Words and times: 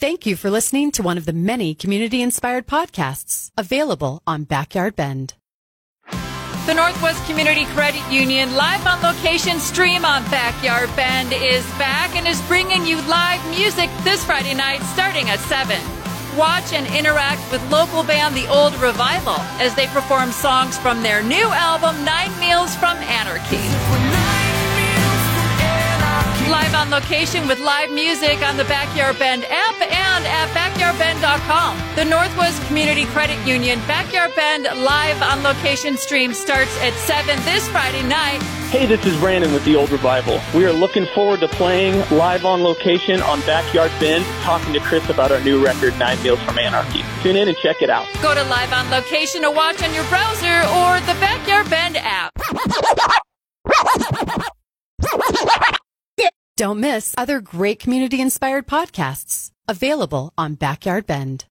Thank 0.00 0.26
you 0.26 0.36
for 0.36 0.48
listening 0.48 0.92
to 0.92 1.02
one 1.02 1.18
of 1.18 1.26
the 1.26 1.32
many 1.32 1.74
community 1.74 2.22
inspired 2.22 2.68
podcasts 2.68 3.50
available 3.58 4.22
on 4.28 4.44
Backyard 4.44 4.94
Bend. 4.94 5.34
The 6.66 6.74
Northwest 6.74 7.26
Community 7.26 7.64
Credit 7.74 8.08
Union 8.08 8.54
live 8.54 8.86
on 8.86 9.02
location 9.02 9.58
stream 9.58 10.04
on 10.04 10.22
Backyard 10.30 10.94
Bend 10.94 11.32
is 11.32 11.66
back 11.78 12.14
and 12.14 12.28
is 12.28 12.40
bringing 12.42 12.86
you 12.86 13.02
live 13.08 13.44
music 13.50 13.90
this 14.04 14.24
Friday 14.24 14.54
night 14.54 14.82
starting 14.82 15.30
at 15.30 15.40
7. 15.40 15.76
Watch 16.38 16.72
and 16.72 16.86
interact 16.94 17.50
with 17.50 17.68
local 17.68 18.04
band 18.04 18.36
The 18.36 18.46
Old 18.46 18.74
Revival 18.76 19.40
as 19.58 19.74
they 19.74 19.88
perform 19.88 20.30
songs 20.30 20.78
from 20.78 21.02
their 21.02 21.24
new 21.24 21.48
album 21.50 22.04
Nine 22.04 22.30
Meals 22.38 22.72
from 22.76 22.96
Anarchy. 22.98 23.66
Live 26.48 26.74
on 26.74 26.88
location 26.88 27.46
with 27.46 27.60
live 27.60 27.90
music 27.90 28.40
on 28.42 28.56
the 28.56 28.64
Backyard 28.64 29.18
Bend 29.18 29.44
app 29.44 29.74
and 29.82 29.82
at 29.82 29.87
backyardbend.com. 31.38 31.96
The 31.96 32.04
Northwest 32.04 32.64
Community 32.66 33.04
Credit 33.06 33.38
Union 33.46 33.78
Backyard 33.86 34.32
Bend 34.34 34.64
live 34.64 35.20
on 35.22 35.42
location 35.42 35.96
stream 35.96 36.34
starts 36.34 36.76
at 36.80 36.92
7 36.94 37.36
this 37.44 37.68
Friday 37.68 38.02
night. 38.02 38.42
Hey, 38.70 38.86
this 38.86 39.04
is 39.06 39.18
Brandon 39.18 39.52
with 39.54 39.64
the 39.64 39.76
Old 39.76 39.90
Revival. 39.90 40.40
We 40.54 40.66
are 40.66 40.72
looking 40.72 41.06
forward 41.06 41.40
to 41.40 41.48
playing 41.48 41.98
live 42.10 42.44
on 42.44 42.62
location 42.62 43.22
on 43.22 43.40
Backyard 43.40 43.90
Bend, 43.98 44.24
talking 44.42 44.72
to 44.74 44.80
Chris 44.80 45.08
about 45.08 45.32
our 45.32 45.40
new 45.40 45.64
record, 45.64 45.98
Nine 45.98 46.22
Meals 46.22 46.40
from 46.42 46.58
Anarchy. 46.58 47.02
Tune 47.22 47.36
in 47.36 47.48
and 47.48 47.56
check 47.56 47.82
it 47.82 47.90
out. 47.90 48.06
Go 48.22 48.34
to 48.34 48.44
live 48.44 48.72
on 48.72 48.90
location 48.90 49.42
to 49.42 49.50
watch 49.50 49.82
on 49.82 49.94
your 49.94 50.04
browser 50.04 50.60
or 50.68 51.00
the 51.00 51.18
Backyard 51.20 51.70
Bend 51.70 51.96
app. 51.98 52.32
Don't 56.56 56.80
miss 56.80 57.14
other 57.16 57.40
great 57.40 57.78
community 57.78 58.20
inspired 58.20 58.66
podcasts 58.66 59.52
available 59.68 60.32
on 60.36 60.54
Backyard 60.54 61.06
Bend. 61.06 61.44